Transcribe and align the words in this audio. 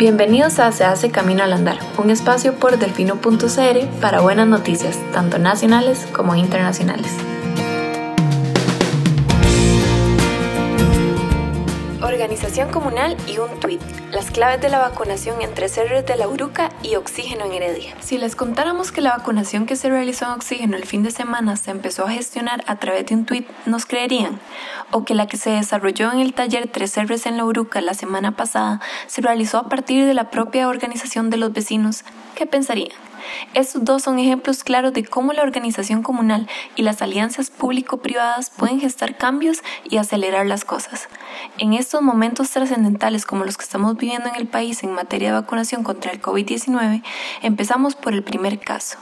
Bienvenidos 0.00 0.58
a 0.60 0.72
Se 0.72 0.82
hace 0.82 1.10
Camino 1.10 1.42
al 1.44 1.52
Andar, 1.52 1.78
un 1.98 2.08
espacio 2.08 2.54
por 2.54 2.78
delfino.cr 2.78 4.00
para 4.00 4.22
buenas 4.22 4.48
noticias, 4.48 4.98
tanto 5.12 5.38
nacionales 5.38 6.08
como 6.14 6.34
internacionales. 6.34 7.12
Organización 12.30 12.70
comunal 12.70 13.16
y 13.26 13.38
un 13.38 13.58
tuit. 13.58 13.80
Las 14.12 14.30
claves 14.30 14.60
de 14.60 14.68
la 14.68 14.78
vacunación 14.78 15.42
entre 15.42 15.68
CERRES 15.68 16.06
de 16.06 16.14
la 16.14 16.28
Uruca 16.28 16.68
y 16.80 16.94
Oxígeno 16.94 17.44
en 17.44 17.54
Heredia. 17.54 17.96
Si 17.98 18.18
les 18.18 18.36
contáramos 18.36 18.92
que 18.92 19.00
la 19.00 19.16
vacunación 19.16 19.66
que 19.66 19.74
se 19.74 19.90
realizó 19.90 20.26
en 20.26 20.30
Oxígeno 20.30 20.76
el 20.76 20.84
fin 20.84 21.02
de 21.02 21.10
semana 21.10 21.56
se 21.56 21.72
empezó 21.72 22.04
a 22.04 22.10
gestionar 22.12 22.62
a 22.68 22.76
través 22.76 23.06
de 23.06 23.16
un 23.16 23.26
tuit, 23.26 23.48
¿nos 23.66 23.84
creerían? 23.84 24.38
O 24.92 25.04
que 25.04 25.16
la 25.16 25.26
que 25.26 25.38
se 25.38 25.50
desarrolló 25.50 26.12
en 26.12 26.20
el 26.20 26.32
taller 26.32 26.68
Tres 26.68 26.92
CERRES 26.92 27.26
en 27.26 27.36
la 27.36 27.44
Uruca 27.44 27.80
la 27.80 27.94
semana 27.94 28.36
pasada 28.36 28.80
se 29.08 29.22
realizó 29.22 29.58
a 29.58 29.68
partir 29.68 30.06
de 30.06 30.14
la 30.14 30.30
propia 30.30 30.68
organización 30.68 31.30
de 31.30 31.36
los 31.36 31.52
vecinos, 31.52 32.04
¿qué 32.36 32.46
pensarían? 32.46 33.09
Estos 33.54 33.84
dos 33.84 34.02
son 34.02 34.18
ejemplos 34.18 34.64
claros 34.64 34.92
de 34.92 35.04
cómo 35.04 35.32
la 35.32 35.42
organización 35.42 36.02
comunal 36.02 36.48
y 36.76 36.82
las 36.82 37.02
alianzas 37.02 37.50
público-privadas 37.50 38.50
pueden 38.50 38.80
gestar 38.80 39.16
cambios 39.16 39.62
y 39.84 39.96
acelerar 39.96 40.46
las 40.46 40.64
cosas. 40.64 41.08
En 41.58 41.74
estos 41.74 42.02
momentos 42.02 42.50
trascendentales 42.50 43.26
como 43.26 43.44
los 43.44 43.56
que 43.56 43.64
estamos 43.64 43.96
viviendo 43.96 44.28
en 44.28 44.36
el 44.36 44.46
país 44.46 44.82
en 44.82 44.92
materia 44.92 45.28
de 45.28 45.40
vacunación 45.40 45.82
contra 45.82 46.12
el 46.12 46.20
COVID-19, 46.20 47.02
empezamos 47.42 47.94
por 47.94 48.14
el 48.14 48.22
primer 48.22 48.58
caso. 48.58 48.98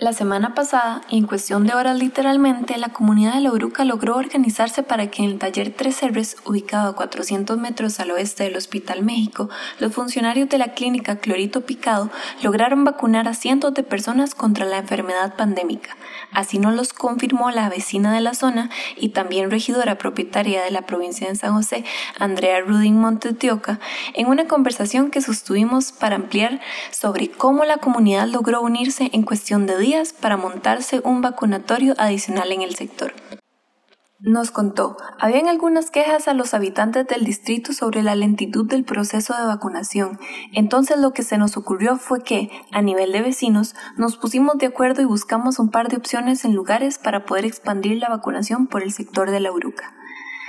La 0.00 0.12
semana 0.12 0.54
pasada, 0.54 1.00
y 1.08 1.18
en 1.18 1.26
cuestión 1.26 1.66
de 1.66 1.74
horas 1.74 1.98
literalmente, 1.98 2.78
la 2.78 2.90
comunidad 2.90 3.34
de 3.34 3.40
La 3.40 3.50
logró 3.84 4.14
organizarse 4.14 4.84
para 4.84 5.10
que 5.10 5.24
en 5.24 5.30
el 5.30 5.38
taller 5.40 5.74
Tres 5.76 6.00
Herbes, 6.00 6.36
ubicado 6.44 6.90
a 6.90 6.94
400 6.94 7.58
metros 7.58 7.98
al 7.98 8.12
oeste 8.12 8.44
del 8.44 8.54
Hospital 8.54 9.02
México, 9.02 9.48
los 9.80 9.92
funcionarios 9.92 10.48
de 10.50 10.58
la 10.58 10.68
clínica 10.74 11.16
Clorito 11.16 11.62
Picado 11.62 12.10
lograron 12.44 12.84
vacunar 12.84 13.26
a 13.26 13.34
cientos 13.34 13.74
de 13.74 13.82
personas 13.82 14.36
contra 14.36 14.66
la 14.66 14.78
enfermedad 14.78 15.34
pandémica. 15.34 15.96
Así 16.30 16.60
nos 16.60 16.74
los 16.74 16.92
confirmó 16.92 17.50
la 17.50 17.68
vecina 17.68 18.14
de 18.14 18.20
la 18.20 18.34
zona 18.34 18.70
y 18.96 19.08
también 19.08 19.50
regidora 19.50 19.98
propietaria 19.98 20.62
de 20.62 20.70
la 20.70 20.82
provincia 20.82 21.28
de 21.28 21.34
San 21.34 21.54
José, 21.54 21.84
Andrea 22.20 22.60
Rudin 22.60 23.00
Montetioca, 23.00 23.80
en 24.14 24.28
una 24.28 24.46
conversación 24.46 25.10
que 25.10 25.22
sostuvimos 25.22 25.90
para 25.90 26.14
ampliar 26.14 26.60
sobre 26.92 27.28
cómo 27.28 27.64
la 27.64 27.78
comunidad 27.78 28.28
logró 28.28 28.62
unirse 28.62 29.10
en 29.12 29.24
cuestión 29.24 29.66
de 29.66 29.76
días 29.76 29.87
para 30.20 30.36
montarse 30.36 31.00
un 31.02 31.22
vacunatorio 31.22 31.94
adicional 31.96 32.52
en 32.52 32.62
el 32.62 32.74
sector. 32.74 33.14
Nos 34.20 34.50
contó, 34.50 34.96
habían 35.18 35.46
algunas 35.46 35.90
quejas 35.90 36.28
a 36.28 36.34
los 36.34 36.52
habitantes 36.52 37.06
del 37.06 37.24
distrito 37.24 37.72
sobre 37.72 38.02
la 38.02 38.16
lentitud 38.16 38.66
del 38.66 38.84
proceso 38.84 39.34
de 39.34 39.46
vacunación, 39.46 40.18
entonces 40.52 40.98
lo 40.98 41.12
que 41.12 41.22
se 41.22 41.38
nos 41.38 41.56
ocurrió 41.56 41.96
fue 41.96 42.22
que, 42.22 42.50
a 42.72 42.82
nivel 42.82 43.12
de 43.12 43.22
vecinos, 43.22 43.74
nos 43.96 44.16
pusimos 44.16 44.58
de 44.58 44.66
acuerdo 44.66 45.02
y 45.02 45.06
buscamos 45.06 45.58
un 45.58 45.70
par 45.70 45.88
de 45.88 45.96
opciones 45.96 46.44
en 46.44 46.54
lugares 46.54 46.98
para 46.98 47.24
poder 47.24 47.44
expandir 47.44 47.98
la 47.98 48.08
vacunación 48.08 48.66
por 48.66 48.82
el 48.82 48.92
sector 48.92 49.30
de 49.30 49.40
la 49.40 49.52
Uruca. 49.52 49.97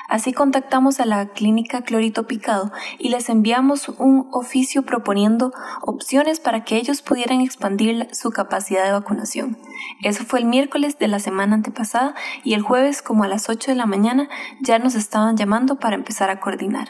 Así 0.09 0.33
contactamos 0.33 0.99
a 0.99 1.05
la 1.05 1.27
clínica 1.27 1.83
Clorito 1.83 2.25
Picado 2.25 2.71
y 2.97 3.09
les 3.09 3.29
enviamos 3.29 3.89
un 3.89 4.27
oficio 4.31 4.81
proponiendo 4.81 5.53
opciones 5.81 6.39
para 6.39 6.63
que 6.63 6.77
ellos 6.77 7.03
pudieran 7.03 7.41
expandir 7.41 8.07
su 8.11 8.31
capacidad 8.31 8.83
de 8.83 8.91
vacunación. 8.91 9.57
Eso 10.01 10.23
fue 10.25 10.39
el 10.39 10.45
miércoles 10.45 10.97
de 10.97 11.07
la 11.07 11.19
semana 11.19 11.55
antepasada 11.55 12.15
y 12.43 12.55
el 12.55 12.63
jueves 12.63 13.03
como 13.03 13.23
a 13.23 13.27
las 13.27 13.49
8 13.49 13.71
de 13.71 13.77
la 13.77 13.85
mañana 13.85 14.29
ya 14.61 14.79
nos 14.79 14.95
estaban 14.95 15.37
llamando 15.37 15.75
para 15.75 15.95
empezar 15.95 16.31
a 16.31 16.39
coordinar. 16.39 16.87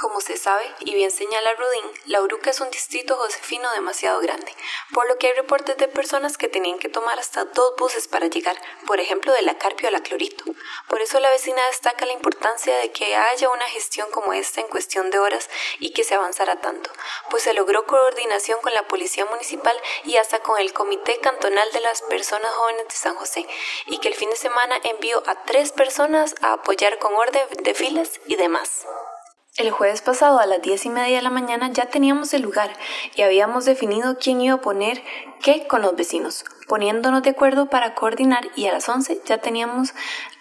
Como 0.00 0.22
se 0.22 0.38
sabe, 0.38 0.64
y 0.78 0.94
bien 0.94 1.10
señala 1.10 1.52
Rudin, 1.56 2.00
La 2.06 2.22
Uruca 2.22 2.48
es 2.48 2.60
un 2.60 2.70
distrito 2.70 3.16
josefino 3.16 3.70
demasiado 3.72 4.18
grande, 4.20 4.50
por 4.94 5.06
lo 5.06 5.18
que 5.18 5.26
hay 5.26 5.34
reportes 5.34 5.76
de 5.76 5.88
personas 5.88 6.38
que 6.38 6.48
tenían 6.48 6.78
que 6.78 6.88
tomar 6.88 7.18
hasta 7.18 7.44
dos 7.44 7.74
buses 7.76 8.08
para 8.08 8.28
llegar, 8.28 8.56
por 8.86 8.98
ejemplo 8.98 9.30
de 9.34 9.42
la 9.42 9.58
Carpio 9.58 9.88
a 9.88 9.90
la 9.90 10.00
Clorito. 10.00 10.44
Por 10.88 11.02
eso 11.02 11.20
la 11.20 11.28
vecina 11.28 11.60
destaca 11.66 12.06
la 12.06 12.14
importancia 12.14 12.74
de 12.78 12.90
que 12.92 13.14
haya 13.14 13.50
una 13.50 13.66
gestión 13.66 14.10
como 14.10 14.32
esta 14.32 14.62
en 14.62 14.68
cuestión 14.68 15.10
de 15.10 15.18
horas 15.18 15.50
y 15.80 15.92
que 15.92 16.02
se 16.02 16.14
avanzara 16.14 16.62
tanto, 16.62 16.90
pues 17.28 17.42
se 17.42 17.52
logró 17.52 17.84
coordinación 17.84 18.58
con 18.62 18.72
la 18.72 18.88
Policía 18.88 19.26
Municipal 19.26 19.78
y 20.04 20.16
hasta 20.16 20.40
con 20.40 20.58
el 20.58 20.72
Comité 20.72 21.18
Cantonal 21.18 21.70
de 21.72 21.80
las 21.80 22.00
Personas 22.00 22.50
Jóvenes 22.54 22.88
de 22.88 22.94
San 22.94 23.16
José, 23.16 23.46
y 23.84 23.98
que 23.98 24.08
el 24.08 24.14
fin 24.14 24.30
de 24.30 24.36
semana 24.36 24.80
envió 24.82 25.22
a 25.26 25.44
tres 25.44 25.72
personas 25.72 26.36
a 26.40 26.54
apoyar 26.54 26.98
con 26.98 27.14
orden 27.14 27.46
de 27.62 27.74
filas 27.74 28.18
y 28.24 28.36
demás. 28.36 28.86
El 29.60 29.72
jueves 29.72 30.00
pasado 30.00 30.38
a 30.38 30.46
las 30.46 30.62
diez 30.62 30.86
y 30.86 30.88
media 30.88 31.16
de 31.16 31.22
la 31.22 31.28
mañana 31.28 31.70
ya 31.70 31.84
teníamos 31.84 32.32
el 32.32 32.40
lugar 32.40 32.72
y 33.14 33.20
habíamos 33.20 33.66
definido 33.66 34.16
quién 34.18 34.40
iba 34.40 34.54
a 34.54 34.60
poner 34.62 35.02
qué 35.42 35.66
con 35.66 35.82
los 35.82 35.94
vecinos, 35.94 36.46
poniéndonos 36.66 37.22
de 37.22 37.28
acuerdo 37.28 37.68
para 37.68 37.94
coordinar 37.94 38.48
y 38.56 38.68
a 38.68 38.72
las 38.72 38.88
once 38.88 39.20
ya 39.26 39.36
teníamos 39.36 39.92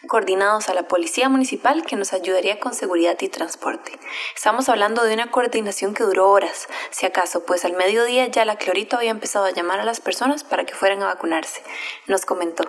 coordinados 0.08 0.70
a 0.70 0.74
la 0.74 0.88
policía 0.88 1.28
municipal 1.28 1.84
que 1.86 1.98
nos 1.98 2.14
ayudaría 2.14 2.62
con 2.62 2.74
seguridad 2.74 3.18
y 3.20 3.28
transporte. 3.28 4.00
Estamos 4.38 4.70
hablando 4.70 5.04
de 5.04 5.16
una 5.16 5.30
coordinación 5.32 5.94
que 5.94 6.06
duró 6.06 6.30
horas, 6.30 6.70
si 6.90 7.06
acaso, 7.06 7.44
pues 7.46 7.66
al 7.66 7.74
mediodía 7.74 8.26
ya 8.28 8.46
la 8.46 8.56
Clorito 8.56 8.96
había 8.96 9.12
empezado 9.12 9.44
a 9.44 9.52
llamar 9.52 9.82
a 9.82 9.86
las 9.86 10.00
personas 10.00 10.46
para 10.46 10.64
que 10.64 10.76
fueran 10.76 11.04
a 11.04 11.08
vacunarse. 11.08 11.62
Nos 12.08 12.26
comentó. 12.26 12.64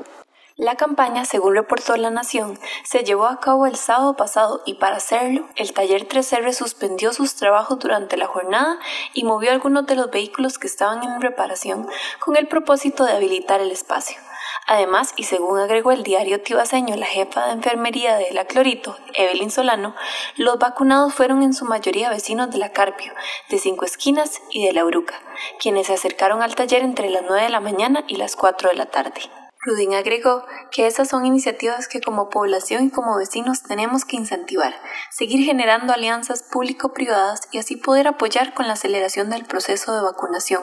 La 0.60 0.76
campaña, 0.76 1.25
según 1.25 1.54
reportó 1.54 1.97
La 1.97 2.10
Nación, 2.10 2.59
se 2.84 3.03
llevó 3.03 3.25
a 3.25 3.41
cabo 3.41 3.65
el 3.65 3.76
sábado 3.76 4.15
pasado 4.15 4.60
y 4.66 4.75
para 4.75 4.97
hacerlo, 4.97 5.48
el 5.56 5.72
taller 5.72 6.06
3R 6.06 6.53
suspendió 6.53 7.15
sus 7.15 7.34
trabajos 7.34 7.78
durante 7.78 8.19
la 8.19 8.26
jornada 8.26 8.78
y 9.15 9.25
movió 9.25 9.53
algunos 9.53 9.87
de 9.87 9.94
los 9.94 10.10
vehículos 10.10 10.59
que 10.59 10.66
estaban 10.66 11.03
en 11.03 11.22
reparación 11.22 11.88
con 12.19 12.37
el 12.37 12.47
propósito 12.47 13.06
de 13.06 13.12
habilitar 13.12 13.62
el 13.62 13.71
espacio. 13.71 14.19
Además, 14.66 15.15
y 15.16 15.22
según 15.25 15.59
agregó 15.59 15.93
el 15.93 16.03
diario 16.03 16.43
tibaseño 16.43 16.94
la 16.94 17.06
jefa 17.06 17.47
de 17.47 17.53
enfermería 17.53 18.16
de 18.16 18.31
la 18.32 18.44
Clorito, 18.44 18.98
Evelyn 19.15 19.50
Solano, 19.50 19.97
los 20.37 20.59
vacunados 20.59 21.15
fueron 21.15 21.42
en 21.42 21.54
su 21.54 21.65
mayoría 21.65 22.10
vecinos 22.10 22.50
de 22.50 22.59
la 22.59 22.72
Carpio, 22.72 23.15
de 23.48 23.59
Cinco 23.59 23.87
Esquinas 23.87 24.42
y 24.50 24.66
de 24.66 24.75
la 24.75 24.84
Uruca, 24.84 25.15
quienes 25.59 25.87
se 25.87 25.94
acercaron 25.94 26.42
al 26.42 26.54
taller 26.54 26.82
entre 26.82 27.09
las 27.09 27.22
9 27.22 27.44
de 27.44 27.48
la 27.48 27.60
mañana 27.60 28.04
y 28.09 28.16
las 28.16 28.37
4 28.37 28.69
de 28.69 28.77
la 28.77 28.84
tarde. 28.84 29.22
Rudin 29.62 29.93
agregó 29.93 30.47
que 30.71 30.87
esas 30.87 31.09
son 31.10 31.26
iniciativas 31.26 31.87
que 31.87 32.00
como 32.00 32.31
población 32.31 32.84
y 32.84 32.91
como 32.91 33.19
vecinos 33.19 33.62
tenemos 33.62 34.06
que 34.06 34.16
incentivar, 34.16 34.75
seguir 35.10 35.44
generando 35.44 35.93
alianzas 35.93 36.43
público-privadas 36.43 37.43
y 37.53 37.59
así 37.59 37.76
poder 37.76 38.09
apoyar 38.09 38.54
con 38.54 38.66
la 38.66 38.72
aceleración 38.72 39.28
del 39.28 39.44
proceso 39.44 39.94
de 39.94 40.00
vacunación. 40.00 40.62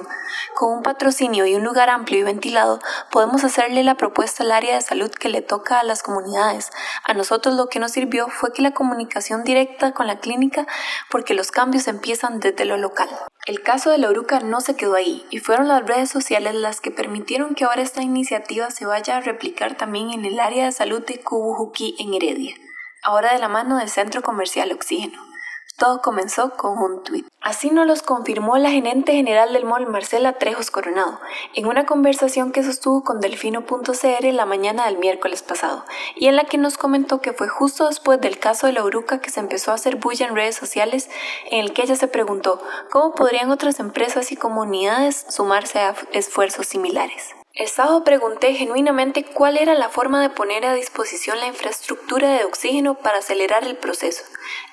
Con 0.55 0.77
un 0.77 0.81
patrocinio 0.81 1.45
y 1.45 1.53
un 1.53 1.63
lugar 1.63 1.91
amplio 1.91 2.21
y 2.21 2.23
ventilado, 2.23 2.79
podemos 3.11 3.43
hacerle 3.43 3.83
la 3.83 3.97
propuesta 3.97 4.41
al 4.41 4.51
área 4.51 4.73
de 4.73 4.81
salud 4.81 5.11
que 5.11 5.29
le 5.29 5.43
toca 5.43 5.79
a 5.79 5.83
las 5.83 6.01
comunidades. 6.01 6.71
A 7.03 7.13
nosotros 7.13 7.53
lo 7.53 7.67
que 7.67 7.77
nos 7.77 7.91
sirvió 7.91 8.29
fue 8.29 8.51
que 8.51 8.63
la 8.63 8.73
comunicación 8.73 9.43
directa 9.43 9.93
con 9.93 10.07
la 10.07 10.17
clínica 10.17 10.65
porque 11.11 11.35
los 11.35 11.51
cambios 11.51 11.87
empiezan 11.87 12.39
desde 12.39 12.65
lo 12.65 12.77
local. 12.77 13.09
El 13.47 13.61
caso 13.61 13.91
de 13.91 13.97
la 13.97 14.09
Uruca 14.09 14.41
no 14.41 14.59
se 14.59 14.75
quedó 14.75 14.95
ahí 14.95 15.25
y 15.29 15.39
fueron 15.39 15.69
las 15.69 15.87
redes 15.87 16.09
sociales 16.09 16.53
las 16.53 16.81
que 16.81 16.91
permitieron 16.91 17.55
que 17.55 17.63
ahora 17.63 17.81
esta 17.81 18.03
iniciativa 18.03 18.69
se 18.71 18.85
vaya 18.85 19.15
a 19.15 19.21
replicar 19.21 19.77
también 19.77 20.11
en 20.11 20.25
el 20.25 20.41
área 20.41 20.65
de 20.65 20.73
salud 20.73 21.01
de 21.05 21.21
Cubujuquí 21.21 21.95
en 21.97 22.13
Heredia, 22.13 22.55
ahora 23.01 23.31
de 23.31 23.39
la 23.39 23.47
mano 23.47 23.77
del 23.77 23.87
Centro 23.87 24.21
Comercial 24.21 24.73
Oxígeno. 24.73 25.25
Todo 25.77 26.01
comenzó 26.01 26.53
con 26.57 26.79
un 26.79 27.03
tuit. 27.03 27.27
Así 27.39 27.69
nos 27.69 27.85
los 27.85 28.01
confirmó 28.01 28.57
la 28.57 28.71
gerente 28.71 29.13
general 29.13 29.53
del 29.53 29.63
mall 29.63 29.85
Marcela 29.85 30.33
Trejos 30.33 30.71
Coronado 30.71 31.19
en 31.53 31.67
una 31.67 31.85
conversación 31.85 32.51
que 32.51 32.63
sostuvo 32.63 33.03
con 33.03 33.19
Delfino.cr 33.19 34.33
la 34.33 34.45
mañana 34.47 34.87
del 34.87 34.97
miércoles 34.97 35.43
pasado 35.43 35.85
y 36.15 36.25
en 36.25 36.35
la 36.35 36.45
que 36.45 36.57
nos 36.57 36.79
comentó 36.79 37.21
que 37.21 37.31
fue 37.31 37.47
justo 37.47 37.87
después 37.87 38.19
del 38.19 38.39
caso 38.39 38.65
de 38.65 38.73
la 38.73 38.83
Uruca 38.83 39.21
que 39.21 39.29
se 39.29 39.39
empezó 39.39 39.69
a 39.71 39.75
hacer 39.75 39.97
bulla 39.97 40.25
en 40.25 40.35
redes 40.35 40.55
sociales 40.55 41.11
en 41.51 41.63
el 41.63 41.73
que 41.73 41.83
ella 41.83 41.95
se 41.95 42.07
preguntó 42.07 42.59
cómo 42.91 43.13
podrían 43.13 43.51
otras 43.51 43.79
empresas 43.79 44.31
y 44.31 44.35
comunidades 44.35 45.27
sumarse 45.29 45.79
a 45.79 45.93
esfuerzos 46.11 46.65
similares. 46.65 47.36
El 47.57 47.69
sábado 47.69 48.03
pregunté 48.03 48.53
genuinamente 48.53 49.23
cuál 49.23 49.57
era 49.57 49.73
la 49.73 49.89
forma 49.89 50.21
de 50.21 50.29
poner 50.29 50.63
a 50.63 50.75
disposición 50.75 51.39
la 51.39 51.47
infraestructura 51.47 52.29
de 52.37 52.43
oxígeno 52.43 52.93
para 52.93 53.17
acelerar 53.17 53.63
el 53.63 53.75
proceso. 53.75 54.23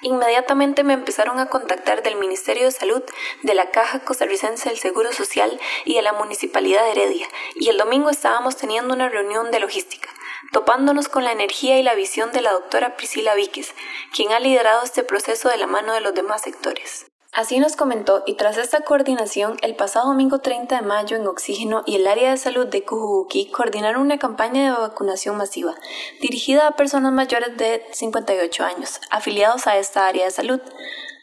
Inmediatamente 0.03 0.85
me 0.85 0.93
empezaron 0.93 1.39
a 1.39 1.47
contactar 1.47 2.03
del 2.03 2.17
Ministerio 2.17 2.67
de 2.67 2.73
Salud, 2.73 3.03
de 3.43 3.55
la 3.55 3.71
Caja 3.71 4.01
Costarricense 4.01 4.69
del 4.69 4.77
Seguro 4.77 5.15
Social 5.15 5.59
y 5.87 5.95
de 5.95 6.03
la 6.03 6.13
Municipalidad 6.13 6.85
de 6.85 6.91
Heredia, 6.91 7.27
y 7.55 7.71
el 7.71 7.79
domingo 7.79 8.11
estábamos 8.11 8.59
teniendo 8.59 8.93
una 8.93 9.09
reunión 9.09 9.51
de 9.51 9.61
logística, 9.61 10.11
topándonos 10.53 11.09
con 11.09 11.25
la 11.25 11.33
energía 11.33 11.79
y 11.79 11.83
la 11.83 11.95
visión 11.95 12.33
de 12.33 12.43
la 12.43 12.53
doctora 12.53 12.99
Priscila 12.99 13.35
Víquez, 13.35 13.75
quien 14.15 14.31
ha 14.33 14.41
liderado 14.41 14.85
este 14.85 15.05
proceso 15.05 15.49
de 15.49 15.57
la 15.57 15.67
mano 15.67 15.95
de 15.95 16.03
los 16.03 16.13
demás 16.13 16.43
sectores. 16.43 17.07
Así 17.35 17.59
nos 17.59 17.75
comentó, 17.75 18.23
y 18.27 18.35
tras 18.35 18.57
esta 18.59 18.83
coordinación, 18.83 19.57
el 19.63 19.75
pasado 19.75 20.07
domingo 20.07 20.39
30 20.39 20.77
de 20.77 20.83
mayo 20.83 21.17
en 21.17 21.27
Oxígeno 21.27 21.83
y 21.85 21.97
el 21.97 22.07
área 22.07 22.31
de 22.31 22.37
salud 22.37 22.69
de 22.69 22.85
Cujubuquí 22.85 23.51
coordinaron 23.51 24.03
una 24.03 24.19
campaña 24.19 24.63
de 24.63 24.81
vacunación 24.81 25.37
masiva, 25.37 25.75
dirigida 26.21 26.69
a 26.69 26.77
personas 26.77 27.13
mayores 27.13 27.57
de 27.57 27.85
58 27.91 28.65
años, 28.65 29.01
afiliados 29.11 29.67
a 29.67 29.77
esta 29.79 30.07
área 30.07 30.27
de 30.27 30.31
salud. 30.31 30.61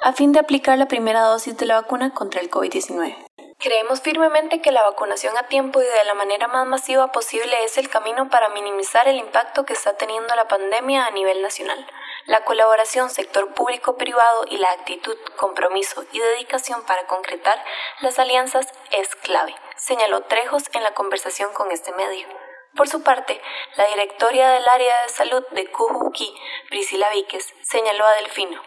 a 0.04 0.14
fin 0.14 0.32
de 0.32 0.40
aplicar 0.40 0.80
la 0.80 0.88
primera 0.88 1.22
dosis 1.22 1.56
de 1.58 1.68
la 1.68 1.80
vacuna 1.80 2.12
contra 2.12 2.42
el 2.42 2.50
COVID-19. 2.50 3.16
Creemos 3.60 4.02
firmemente 4.02 4.60
que 4.60 4.72
la 4.72 4.82
vacunación 4.82 5.38
a 5.38 5.48
tiempo 5.48 5.80
y 5.80 5.86
de 5.86 6.06
la 6.08 6.16
manera 6.16 6.48
más 6.48 6.66
masiva 6.66 7.12
posible 7.12 7.54
es 7.64 7.78
el 7.78 7.88
camino 7.88 8.28
para 8.28 8.50
minimizar 8.50 9.08
el 9.08 9.18
impacto 9.18 9.64
que 9.64 9.74
está 9.74 9.94
teniendo 9.94 10.36
la 10.36 10.48
pandemia 10.48 11.06
a 11.06 11.12
nivel 11.12 11.44
nacional. 11.44 11.86
La 12.26 12.44
colaboración 12.44 13.10
sector 13.10 13.54
público-privado 13.54 14.46
y 14.50 14.58
la 14.58 14.72
actitud, 14.72 15.18
compromiso 15.38 16.06
y 16.12 16.20
dedicación 16.20 16.86
para 16.86 17.08
concretar 17.08 17.64
las 18.02 18.20
alianzas 18.20 18.68
es 18.92 19.16
clave, 19.16 19.56
señaló 19.76 20.22
Trejos 20.22 20.64
en 20.74 20.84
la 20.84 20.94
conversación 20.94 21.52
con 21.54 21.72
este 21.72 21.92
medio. 21.94 22.28
Por 22.76 22.88
su 22.88 23.02
parte, 23.02 23.42
la 23.76 23.86
directora 23.88 24.52
del 24.52 24.68
área 24.68 25.02
de 25.04 25.10
salud 25.10 25.44
de 25.52 25.70
Cujuqui, 25.72 26.34
Priscila 26.70 27.10
Víquez, 27.10 27.54
señaló 27.64 28.06
a 28.06 28.14
Delfino. 28.14 28.62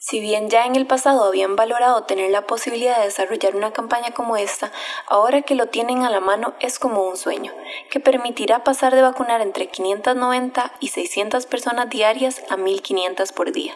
Si 0.00 0.20
bien 0.20 0.48
ya 0.48 0.64
en 0.64 0.76
el 0.76 0.86
pasado 0.86 1.24
habían 1.24 1.56
valorado 1.56 2.04
tener 2.04 2.30
la 2.30 2.46
posibilidad 2.46 2.98
de 2.98 3.06
desarrollar 3.06 3.56
una 3.56 3.72
campaña 3.72 4.12
como 4.12 4.36
esta, 4.36 4.70
ahora 5.08 5.42
que 5.42 5.56
lo 5.56 5.66
tienen 5.66 6.04
a 6.04 6.10
la 6.10 6.20
mano 6.20 6.54
es 6.60 6.78
como 6.78 7.02
un 7.02 7.16
sueño, 7.16 7.52
que 7.90 7.98
permitirá 7.98 8.62
pasar 8.62 8.94
de 8.94 9.02
vacunar 9.02 9.40
entre 9.40 9.66
590 9.66 10.72
y 10.78 10.88
600 10.88 11.46
personas 11.46 11.90
diarias 11.90 12.44
a 12.48 12.56
1500 12.56 13.32
por 13.32 13.50
día. 13.50 13.74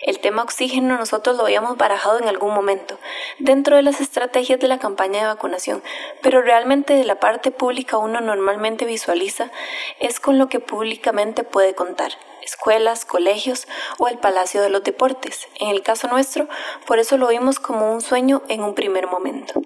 El 0.00 0.18
tema 0.18 0.42
oxígeno 0.42 0.96
nosotros 0.96 1.36
lo 1.36 1.44
habíamos 1.44 1.76
barajado 1.76 2.18
en 2.18 2.28
algún 2.28 2.54
momento, 2.54 2.98
dentro 3.38 3.76
de 3.76 3.82
las 3.82 4.00
estrategias 4.00 4.58
de 4.58 4.68
la 4.68 4.78
campaña 4.78 5.20
de 5.20 5.26
vacunación, 5.26 5.82
pero 6.22 6.40
realmente 6.40 6.94
de 6.94 7.04
la 7.04 7.20
parte 7.20 7.50
pública 7.50 7.98
uno 7.98 8.20
normalmente 8.20 8.86
visualiza 8.86 9.50
es 9.98 10.18
con 10.18 10.38
lo 10.38 10.48
que 10.48 10.58
públicamente 10.58 11.44
puede 11.44 11.74
contar 11.74 12.12
escuelas, 12.42 13.04
colegios 13.04 13.68
o 13.98 14.08
el 14.08 14.18
Palacio 14.18 14.62
de 14.62 14.70
los 14.70 14.82
Deportes. 14.82 15.48
En 15.58 15.68
el 15.68 15.82
caso 15.82 16.08
nuestro, 16.08 16.48
por 16.86 16.98
eso 16.98 17.18
lo 17.18 17.28
vimos 17.28 17.58
como 17.60 17.92
un 17.92 18.00
sueño 18.00 18.42
en 18.48 18.62
un 18.62 18.74
primer 18.74 19.06
momento. 19.06 19.62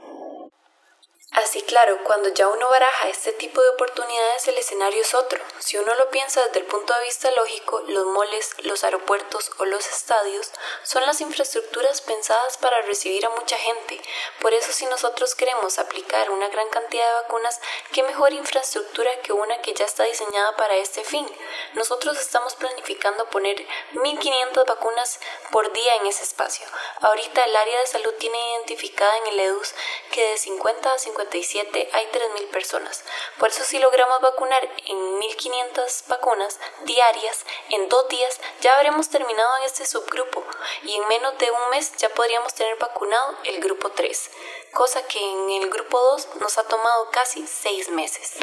Claro, 1.74 1.98
cuando 2.04 2.28
ya 2.28 2.46
uno 2.46 2.68
baraja 2.70 3.08
este 3.08 3.32
tipo 3.32 3.60
de 3.60 3.70
oportunidades 3.70 4.46
el 4.46 4.56
escenario 4.56 5.02
es 5.02 5.12
otro. 5.12 5.40
Si 5.58 5.76
uno 5.76 5.92
lo 5.96 6.08
piensa 6.10 6.40
desde 6.46 6.60
el 6.60 6.66
punto 6.66 6.94
de 6.94 7.02
vista 7.02 7.32
lógico, 7.32 7.82
los 7.88 8.06
moles, 8.06 8.54
los 8.62 8.84
aeropuertos 8.84 9.50
o 9.58 9.64
los 9.64 9.84
estadios 9.88 10.52
son 10.84 11.04
las 11.04 11.20
infraestructuras 11.20 12.00
pensadas 12.00 12.58
para 12.58 12.80
recibir 12.82 13.26
a 13.26 13.30
mucha 13.30 13.56
gente. 13.56 14.00
Por 14.40 14.54
eso 14.54 14.70
si 14.70 14.86
nosotros 14.86 15.34
queremos 15.34 15.80
aplicar 15.80 16.30
una 16.30 16.46
gran 16.46 16.68
cantidad 16.68 17.08
de 17.08 17.22
vacunas, 17.22 17.60
qué 17.90 18.04
mejor 18.04 18.32
infraestructura 18.32 19.10
que 19.22 19.32
una 19.32 19.60
que 19.60 19.74
ya 19.74 19.84
está 19.84 20.04
diseñada 20.04 20.54
para 20.54 20.76
este 20.76 21.02
fin. 21.02 21.28
Nosotros 21.72 22.20
estamos 22.20 22.54
planificando 22.54 23.28
poner 23.30 23.66
1500 23.94 24.64
vacunas 24.64 25.18
por 25.50 25.72
día 25.72 25.96
en 25.96 26.06
ese 26.06 26.22
espacio. 26.22 26.64
Ahorita 27.00 27.42
el 27.42 27.56
área 27.56 27.80
de 27.80 27.86
salud 27.88 28.14
tiene 28.20 28.38
identificada 28.52 29.16
en 29.18 29.26
el 29.26 29.40
EDUS 29.40 29.74
que 30.12 30.30
de 30.30 30.38
50 30.38 30.92
a 30.92 30.98
50 31.72 31.96
hay 31.96 32.06
3.000 32.06 32.50
personas. 32.50 33.04
Por 33.38 33.48
eso 33.48 33.64
si 33.64 33.78
logramos 33.78 34.20
vacunar 34.20 34.62
en 34.86 35.20
1.500 35.20 36.08
vacunas 36.08 36.58
diarias, 36.84 37.44
en 37.70 37.88
dos 37.88 38.08
días 38.08 38.40
ya 38.60 38.74
habremos 38.76 39.08
terminado 39.08 39.56
en 39.58 39.64
este 39.64 39.86
subgrupo 39.86 40.44
y 40.82 40.94
en 40.94 41.08
menos 41.08 41.38
de 41.38 41.50
un 41.50 41.70
mes 41.70 41.92
ya 41.96 42.08
podríamos 42.10 42.54
tener 42.54 42.76
vacunado 42.76 43.36
el 43.44 43.60
grupo 43.60 43.90
3, 43.90 44.30
cosa 44.72 45.06
que 45.06 45.18
en 45.18 45.50
el 45.62 45.70
grupo 45.70 45.98
2 45.98 46.36
nos 46.36 46.58
ha 46.58 46.64
tomado 46.64 47.10
casi 47.10 47.46
seis 47.46 47.88
meses. 47.90 48.38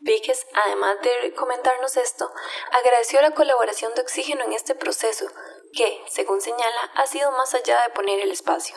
Víquez, 0.00 0.46
además 0.54 0.96
de 1.02 1.34
comentarnos 1.34 1.96
esto, 1.96 2.32
agradeció 2.70 3.20
la 3.20 3.32
colaboración 3.32 3.94
de 3.94 4.02
Oxígeno 4.02 4.44
en 4.44 4.52
este 4.52 4.76
proceso, 4.76 5.26
que, 5.74 6.04
según 6.08 6.40
señala, 6.40 6.90
ha 6.94 7.06
sido 7.06 7.32
más 7.32 7.52
allá 7.54 7.82
de 7.82 7.90
poner 7.90 8.20
el 8.20 8.30
espacio. 8.30 8.76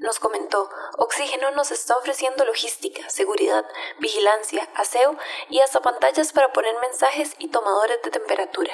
Nos 0.00 0.18
comentó, 0.18 0.70
Oxígeno 0.96 1.50
nos 1.50 1.70
está 1.70 1.94
ofreciendo 1.94 2.46
logística, 2.46 3.06
seguridad, 3.10 3.66
vigilancia, 3.98 4.66
aseo 4.74 5.18
y 5.50 5.60
hasta 5.60 5.82
pantallas 5.82 6.32
para 6.32 6.54
poner 6.54 6.74
mensajes 6.80 7.34
y 7.38 7.48
tomadores 7.48 8.00
de 8.02 8.10
temperatura. 8.10 8.72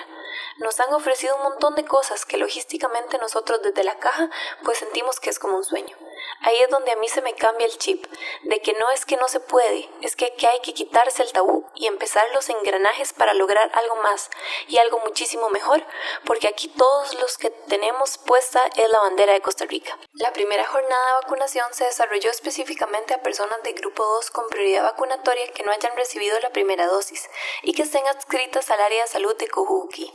Nos 0.58 0.78
han 0.78 0.94
ofrecido 0.94 1.34
un 1.34 1.42
montón 1.42 1.74
de 1.74 1.84
cosas 1.84 2.24
que 2.24 2.36
logísticamente 2.36 3.18
nosotros 3.18 3.60
desde 3.60 3.82
la 3.82 3.98
caja 3.98 4.30
pues 4.62 4.78
sentimos 4.78 5.18
que 5.18 5.30
es 5.30 5.40
como 5.40 5.56
un 5.56 5.64
sueño. 5.64 5.96
Ahí 6.40 6.56
es 6.60 6.70
donde 6.70 6.92
a 6.92 6.96
mí 6.96 7.08
se 7.08 7.22
me 7.22 7.34
cambia 7.34 7.66
el 7.66 7.76
chip, 7.78 8.06
de 8.44 8.60
que 8.60 8.72
no 8.74 8.90
es 8.90 9.04
que 9.04 9.16
no 9.16 9.28
se 9.28 9.40
puede, 9.40 9.88
es 10.02 10.16
que, 10.16 10.26
hay 10.46 10.60
que 10.60 10.74
quitarse 10.74 11.22
el 11.22 11.32
tabú 11.32 11.66
y 11.74 11.86
empezar 11.86 12.24
los 12.34 12.48
engranajes 12.48 13.12
para 13.12 13.34
lograr 13.34 13.70
algo 13.74 13.96
más 13.96 14.30
y 14.68 14.78
algo 14.78 15.00
muchísimo 15.00 15.48
mejor, 15.50 15.84
porque 16.24 16.48
aquí 16.48 16.68
todos 16.68 17.14
los 17.14 17.38
que 17.38 17.50
tenemos 17.50 18.18
puesta 18.18 18.64
es 18.76 18.88
la 18.90 19.00
bandera 19.00 19.32
de 19.32 19.40
Costa 19.40 19.64
Rica. 19.64 19.98
La 20.12 20.32
primera 20.32 20.64
jornada 20.66 21.06
de 21.06 21.22
vacunación 21.22 21.72
se 21.72 21.84
desarrolló 21.84 22.30
específicamente 22.30 23.14
a 23.14 23.22
personas 23.22 23.62
de 23.62 23.72
grupo 23.72 24.04
2 24.04 24.30
con 24.30 24.48
prioridad 24.48 24.84
vacunatoria 24.84 25.48
que 25.48 25.62
no 25.62 25.72
hayan 25.72 25.96
recibido 25.96 26.38
la 26.40 26.50
primera 26.50 26.86
dosis 26.86 27.28
y 27.62 27.72
que 27.72 27.82
estén 27.82 28.06
adscritas 28.06 28.70
al 28.70 28.80
área 28.80 29.02
de 29.02 29.08
salud 29.08 29.36
de 29.36 29.48
Cojuki. 29.48 30.12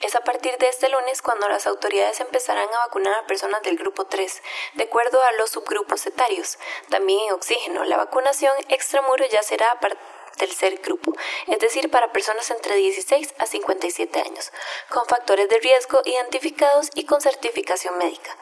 Es 0.00 0.14
a 0.14 0.20
partir 0.20 0.56
de 0.58 0.68
este 0.68 0.88
lunes 0.88 1.22
cuando 1.22 1.48
las 1.48 1.66
autoridades 1.66 2.20
empezarán 2.20 2.68
a 2.68 2.86
vacunar 2.86 3.14
a 3.14 3.26
personas 3.26 3.62
del 3.62 3.78
grupo 3.78 4.04
3, 4.06 4.42
de 4.74 4.84
acuerdo 4.84 5.22
a 5.22 5.32
los 5.32 5.50
subgrupos 5.50 6.04
etarios. 6.06 6.58
También 6.90 7.20
en 7.20 7.32
oxígeno, 7.32 7.84
la 7.84 7.96
vacunación 7.96 8.52
extramuro 8.68 9.24
ya 9.26 9.42
será 9.42 9.80
para 9.80 9.94
el 9.94 10.00
tercer 10.36 10.78
grupo, 10.80 11.12
es 11.46 11.58
decir, 11.58 11.90
para 11.90 12.12
personas 12.12 12.50
entre 12.50 12.74
16 12.76 13.34
a 13.38 13.46
57 13.46 14.20
años, 14.20 14.52
con 14.90 15.06
factores 15.06 15.48
de 15.48 15.58
riesgo 15.58 16.02
identificados 16.04 16.90
y 16.94 17.06
con 17.06 17.20
certificación 17.20 17.96
médica. 17.96 18.36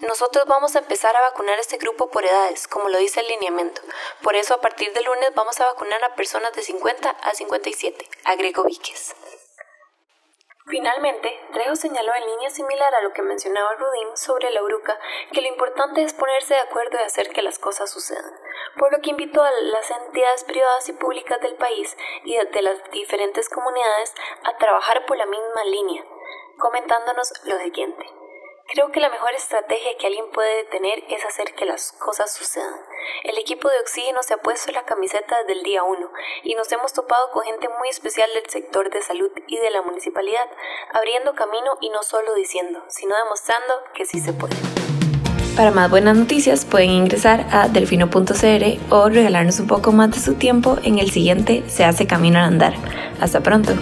Nosotros 0.00 0.46
vamos 0.46 0.74
a 0.76 0.80
empezar 0.80 1.14
a 1.14 1.20
vacunar 1.20 1.58
este 1.58 1.76
grupo 1.76 2.10
por 2.10 2.24
edades, 2.24 2.66
como 2.66 2.88
lo 2.88 2.98
dice 2.98 3.20
el 3.20 3.28
lineamiento. 3.28 3.82
Por 4.22 4.34
eso, 4.34 4.54
a 4.54 4.60
partir 4.60 4.92
del 4.92 5.04
lunes 5.04 5.34
vamos 5.34 5.60
a 5.60 5.66
vacunar 5.66 6.02
a 6.04 6.14
personas 6.14 6.52
de 6.54 6.62
50 6.62 7.10
a 7.10 7.34
57, 7.34 8.08
agregó 8.24 8.64
Víquez. 8.64 9.14
Finalmente, 10.72 11.38
Trejo 11.52 11.76
señaló 11.76 12.14
en 12.14 12.24
línea 12.24 12.48
similar 12.48 12.94
a 12.94 13.02
lo 13.02 13.12
que 13.12 13.20
mencionaba 13.20 13.74
Rudin 13.74 14.16
sobre 14.16 14.50
la 14.52 14.62
Uruca 14.62 14.98
que 15.30 15.42
lo 15.42 15.48
importante 15.48 16.02
es 16.02 16.14
ponerse 16.14 16.54
de 16.54 16.60
acuerdo 16.60 16.96
y 16.98 17.02
hacer 17.02 17.28
que 17.28 17.42
las 17.42 17.58
cosas 17.58 17.90
sucedan, 17.90 18.32
por 18.78 18.90
lo 18.90 19.02
que 19.02 19.10
invitó 19.10 19.42
a 19.42 19.50
las 19.50 19.90
entidades 19.90 20.44
privadas 20.44 20.88
y 20.88 20.94
públicas 20.94 21.38
del 21.42 21.56
país 21.56 21.94
y 22.24 22.38
de 22.38 22.62
las 22.62 22.90
diferentes 22.90 23.50
comunidades 23.50 24.14
a 24.44 24.56
trabajar 24.56 25.04
por 25.04 25.18
la 25.18 25.26
misma 25.26 25.62
línea, 25.64 26.06
comentándonos 26.56 27.34
lo 27.44 27.58
siguiente. 27.58 28.21
Creo 28.68 28.90
que 28.90 29.00
la 29.00 29.10
mejor 29.10 29.34
estrategia 29.34 29.96
que 29.98 30.06
alguien 30.06 30.24
puede 30.32 30.64
tener 30.64 31.04
es 31.08 31.24
hacer 31.24 31.54
que 31.54 31.66
las 31.66 31.92
cosas 31.92 32.32
sucedan. 32.32 32.74
El 33.24 33.36
equipo 33.38 33.68
de 33.68 33.78
oxígeno 33.80 34.22
se 34.22 34.34
ha 34.34 34.38
puesto 34.38 34.72
la 34.72 34.84
camiseta 34.84 35.36
desde 35.40 35.60
el 35.60 35.64
día 35.64 35.82
1 35.82 36.10
y 36.44 36.54
nos 36.54 36.70
hemos 36.72 36.92
topado 36.92 37.30
con 37.32 37.44
gente 37.44 37.68
muy 37.78 37.88
especial 37.88 38.30
del 38.34 38.48
sector 38.48 38.90
de 38.90 39.02
salud 39.02 39.30
y 39.46 39.58
de 39.58 39.70
la 39.70 39.82
municipalidad, 39.82 40.48
abriendo 40.94 41.34
camino 41.34 41.76
y 41.80 41.90
no 41.90 42.02
solo 42.02 42.34
diciendo, 42.34 42.82
sino 42.88 43.14
demostrando 43.16 43.74
que 43.94 44.06
sí 44.06 44.20
se 44.20 44.32
puede. 44.32 44.56
Para 45.56 45.70
más 45.70 45.90
buenas 45.90 46.16
noticias 46.16 46.64
pueden 46.64 46.90
ingresar 46.90 47.46
a 47.50 47.68
delfino.cr 47.68 48.94
o 48.94 49.08
regalarnos 49.10 49.60
un 49.60 49.66
poco 49.66 49.92
más 49.92 50.12
de 50.12 50.18
su 50.18 50.34
tiempo 50.34 50.78
en 50.82 50.98
el 50.98 51.10
siguiente 51.10 51.62
Se 51.68 51.84
hace 51.84 52.06
camino 52.06 52.38
al 52.38 52.46
andar. 52.46 52.74
Hasta 53.20 53.40
pronto. 53.40 53.72